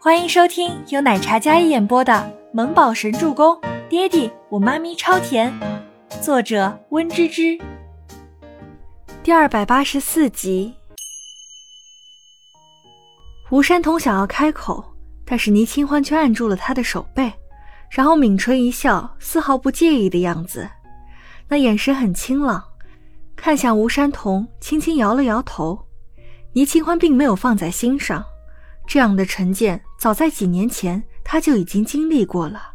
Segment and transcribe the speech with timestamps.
[0.00, 2.12] 欢迎收听由奶茶一演播的
[2.52, 3.56] 《萌宝神助攻》，
[3.88, 5.52] 爹地我妈咪超甜，
[6.22, 7.58] 作者温芝芝。
[9.24, 10.72] 第二百八十四集。
[13.50, 14.84] 吴山童想要开口，
[15.26, 17.32] 但是倪清欢却按住了他的手背，
[17.90, 20.70] 然后抿唇一笑，丝毫不介意的样子，
[21.48, 22.62] 那眼神很清朗，
[23.34, 25.76] 看向吴山童，轻轻摇了摇头。
[26.52, 28.24] 倪清欢并没有放在心上，
[28.88, 32.72] 这样的成见早在几年前他就已经经历过了。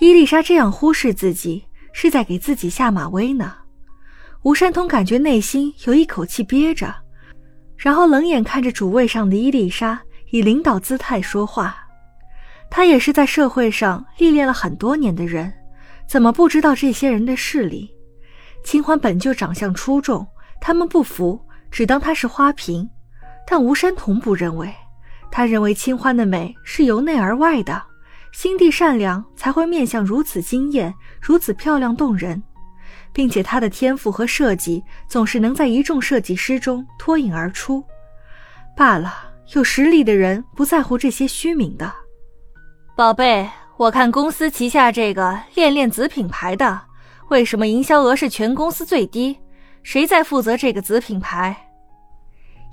[0.00, 3.52] 伊丽莎这样忽视自己，是在给自己下马威呢。
[4.42, 6.94] 吴山童感觉内心有一口气憋着，
[7.76, 10.00] 然后冷眼看着主位上的伊丽莎，
[10.30, 11.76] 以领导姿态说话。
[12.70, 15.52] 他也是在社会上历练了很多年的人，
[16.06, 17.90] 怎么不知道这些人的势力？
[18.62, 20.24] 清欢本就长相出众，
[20.60, 21.40] 他们不服。
[21.68, 22.88] 只当她是花瓶，
[23.46, 24.72] 但吴山童不认为，
[25.30, 27.82] 他认为清欢的美是由内而外的，
[28.32, 32.42] 心地善良才会面相如此惊艳，如此漂亮动人，
[33.12, 37.84] 并且她的天赋和设计总是能在一众设计师中脱颖而出。
[38.76, 39.14] 罢了，
[39.54, 41.92] 有实力的人不在乎这些虚名的。
[42.94, 46.80] 宝贝，我看公司旗下这个恋恋子品牌的，
[47.28, 49.38] 为什么营销额是全公司最低？
[49.82, 51.56] 谁在负责这个子品牌？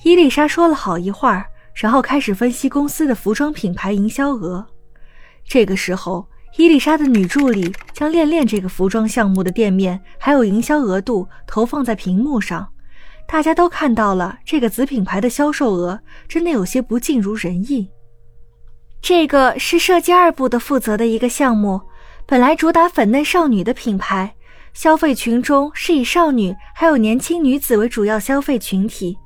[0.04, 4.66] 伊丽莎说了好一会儿，然后开始分析公司的服装品牌营销额。
[5.46, 12.70] 这个时候，伊丽莎的女助理将恋恋这个服装项目的店面还有营销额度投放在屏幕上，
[13.28, 17.90] 大家都看到了这个子品牌的销售额，真的有些不尽如人意。
[19.02, 21.82] 这个是设计二部的负责的一个项目，
[22.26, 24.34] 本来主打粉嫩少女的品牌，
[24.74, 29.18] 消费群中是以少女还有年轻女子为主要消费群体。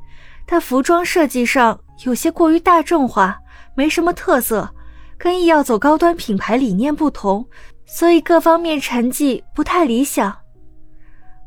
[0.47, 3.39] 但服装设计上有些过于大众化，
[3.75, 4.69] 没什么特色，
[5.17, 7.45] 跟意要走高端品牌理念不同，
[7.85, 10.35] 所以各方面成绩不太理想。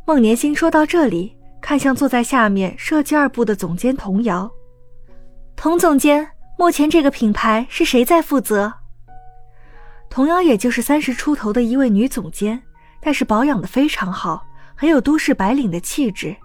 [0.05, 4.51] 孟年星说到这里，看向坐在下面设计二部的总监童瑶，
[5.55, 6.29] 童总监，
[6.59, 8.73] 目前这个品牌是谁在负责？
[10.09, 12.61] 童瑶也就是三十出头的一位女总监，
[13.01, 14.45] 但是保养的非常好，
[14.75, 16.37] 很有都市白领的气质，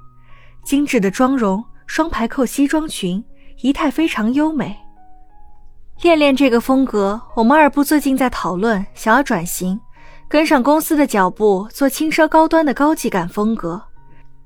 [0.64, 1.64] 精致的妆容。
[1.88, 3.24] 双排扣西装裙，
[3.62, 4.76] 仪态非常优美。
[6.02, 9.80] 恋恋这个风格，我们二部最近在讨论，想要转型，
[10.28, 13.82] 跟上公司的脚步，做轻奢高端的高级感风格。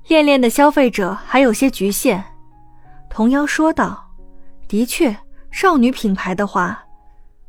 [0.06, 2.22] 恋恋的消费者还有些局限，
[3.08, 4.08] 童瑶说道
[4.68, 5.16] ：“的确，
[5.50, 6.82] 少女品牌的话，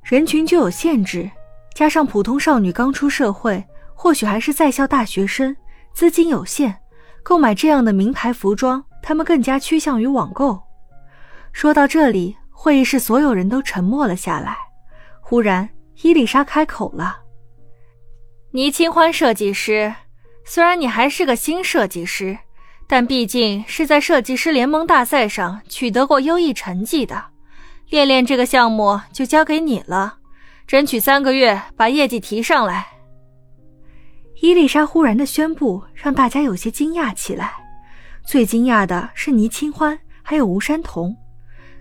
[0.04, 1.30] 人群就有限制，
[1.76, 3.64] 加上普通少女刚出社会，
[3.94, 5.56] 或许还是在校大学生，
[5.94, 6.76] 资金有限，
[7.22, 10.62] 购买这样的名牌服装。”他们更加趋向于网购。
[11.54, 14.58] 说到这里，会议室所有人都沉默了下来。
[15.20, 15.70] 忽然，
[16.02, 17.20] 伊丽莎开口了
[18.52, 19.94] ：“倪清欢设计师，
[20.44, 22.38] 虽然你还是个新设计师，
[22.88, 27.24] 但毕竟是在设计师联盟大赛上取得过优异成绩的。
[27.90, 30.18] 恋恋这个项目就交给你了，
[30.66, 32.88] 争取三个月把业绩提上来。”
[34.42, 37.54] 伊丽莎忽然的宣布让大家有些惊讶起来。
[38.26, 41.16] 最惊讶的是倪清欢，还有吴山童。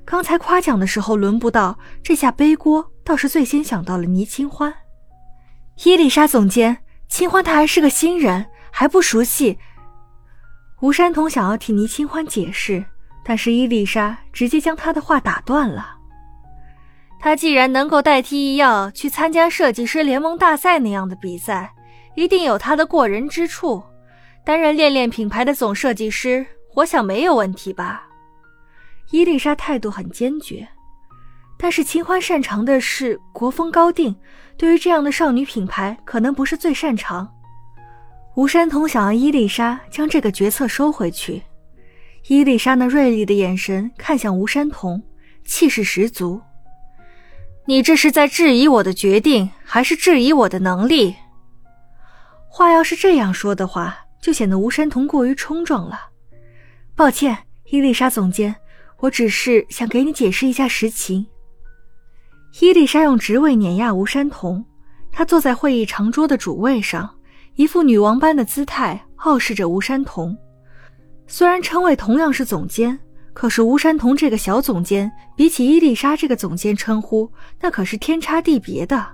[0.05, 4.72] 刚才夸奖的时候轮不到，这下背锅倒是最先想到了倪清欢。
[5.84, 6.78] 伊丽莎总监，
[7.09, 9.59] 清欢她还是个新人，还不熟悉。
[10.81, 12.84] 吴山童想要替倪清欢解释，
[13.25, 15.97] 但是伊丽莎直接将他的话打断了。
[17.21, 21.71] 他既然能够代替易耀去参加设计师联盟大赛那样的比赛，
[22.15, 23.82] 一定有他的过人之处。
[24.43, 26.47] 担任恋恋品牌的总设计师，
[26.77, 28.09] 我想没有问题吧？
[29.10, 30.66] 伊丽莎态度很坚决，
[31.59, 34.15] 但是清欢擅长的是国风高定，
[34.56, 37.28] 对于这样的少女品牌，可能不是最擅长。
[38.37, 41.43] 吴山童想要伊丽莎将这个决策收回去。
[42.28, 45.03] 伊丽莎那锐利的眼神看向吴山童，
[45.44, 46.41] 气势十足。
[47.66, 51.17] 你这是在质疑我的决定，还是质疑我的能力？
[52.49, 53.99] 话要是这样说的话。
[54.20, 55.99] 就显得吴山童过于冲撞了。
[56.94, 57.38] 抱歉，
[57.70, 58.55] 伊丽莎总监，
[59.00, 61.26] 我只是想给你解释一下实情。
[62.61, 64.64] 伊丽莎用职位碾压吴山童，
[65.11, 67.08] 她坐在会议长桌的主位上，
[67.55, 70.37] 一副女王般的姿态，傲视着吴山童。
[71.26, 72.99] 虽然称谓同样是总监，
[73.32, 77.31] 可是吴山童这个小总监，比起伊丽莎这个总监称呼，
[77.61, 79.06] 那可是天差地别的。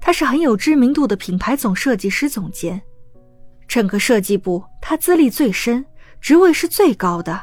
[0.00, 2.80] 他是很有知名度的品牌总设计师总监。
[3.68, 5.84] 整个设计部，他资历最深，
[6.20, 7.40] 职位是最高的，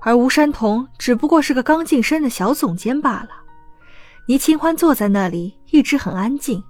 [0.00, 3.30] 而吴山童只不过是个刚晋升的小总监罢了。
[4.28, 6.62] 倪清欢坐在那里，一直很安静，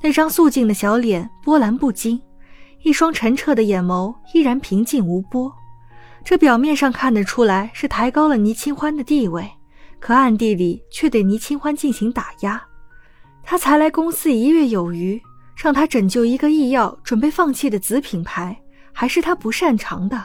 [0.00, 2.20] 那张素净的小脸波澜不惊，
[2.82, 5.52] 一双澄澈的眼眸依然平静无波。
[6.24, 9.50] 这表面上看得出来是抬高了倪清欢的地位，
[9.98, 12.62] 可暗地里却对倪清欢进行打压。
[13.42, 15.20] 他才来公司一月有余，
[15.56, 18.56] 让他拯救一个医药准备放弃的子品牌，
[18.92, 20.24] 还是他不擅长的。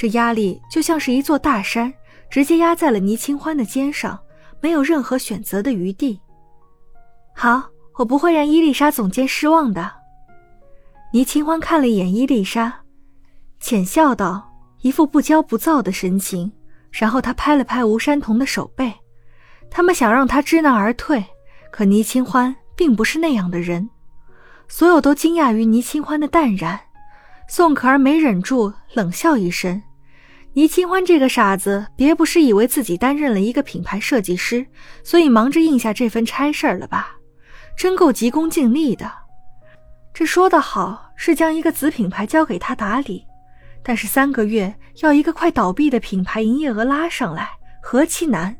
[0.00, 1.92] 这压力就像是一座大山，
[2.30, 4.16] 直接压在了倪清欢的肩上，
[4.60, 6.20] 没有任何选择的余地。
[7.34, 7.64] 好，
[7.96, 9.90] 我不会让伊丽莎总监失望的。
[11.12, 12.72] 倪清欢看了一眼伊丽莎，
[13.58, 14.44] 浅笑道。
[14.82, 16.52] 一副不骄不躁的神情，
[16.92, 18.94] 然后他拍了拍吴山童的手背。
[19.68, 21.24] 他们想让他知难而退，
[21.72, 23.90] 可倪清欢并不是那样的人。
[24.68, 26.78] 所有都惊讶于倪清欢的淡然。
[27.48, 29.82] 宋可儿没忍住冷笑一声
[30.58, 34.66] ：“倪清欢这个傻子，别不是以为自己担任了一个品牌设计师，
[35.04, 37.14] 所以忙着应下这份差事儿了吧？
[37.76, 39.08] 真够急功近利的。
[40.12, 43.24] 这说得好，是将一个子品牌交给他打理。”
[43.84, 47.48] 但是三个月要一个快倒闭的品牌营业额拉上来，
[47.80, 48.56] 何其难！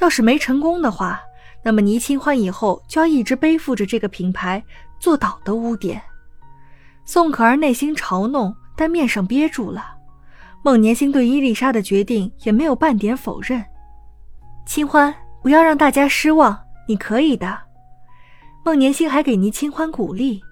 [0.00, 1.20] 要是没成功的话，
[1.62, 4.60] 那么倪清欢以后就要一直背负着这个品牌
[4.98, 6.02] 做倒的污点。
[7.04, 9.94] 宋可儿内心嘲弄，但面上憋住了。
[10.64, 13.64] 孟年星对伊丽莎的决定也没有半点否认。
[14.66, 17.58] 清欢，不要让大家失望，你可以的。
[18.64, 20.42] 孟年星还给倪清欢鼓励，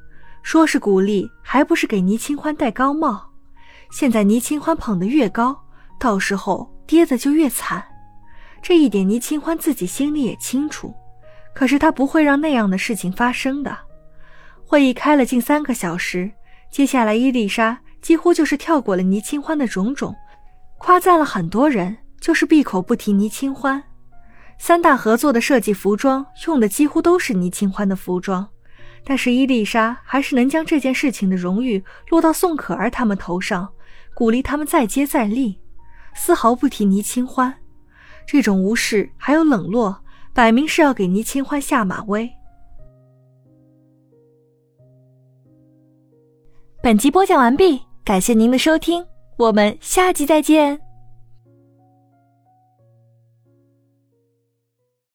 [0.42, 3.22] 说是鼓励，还不是给倪清欢戴高帽。
[3.90, 5.56] 现在倪清欢捧得越高，
[5.98, 7.84] 到时候跌的就越惨。
[8.62, 10.94] 这一点倪清欢自己心里也清楚，
[11.54, 13.76] 可是他不会让那样的事情发生的。
[14.64, 16.30] 会议开了近三个小时，
[16.70, 20.14] 接下来伊丽莎几乎就是跳过了倪清欢的种种，
[20.78, 23.82] 夸赞了很多人，就是闭口不提倪清欢。
[24.60, 28.48] 三大合作的设计服装用的几乎都是倪清欢的服装。
[29.04, 33.68] 但是伊丽莎还是能将这件事情的荣誉落到宋可儿他们头上，
[34.14, 35.58] 鼓励他们再接再厉，
[36.14, 37.52] 丝毫不提倪清欢。
[38.24, 42.30] 这种无视还有冷落，摆明是要给倪清欢下马威。
[46.80, 49.04] 本集播讲完毕，感谢您的收听，
[49.36, 50.85] 我们下集再见。